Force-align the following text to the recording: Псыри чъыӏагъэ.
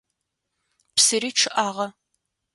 Псыри 0.95 1.31
чъыӏагъэ. 1.37 1.87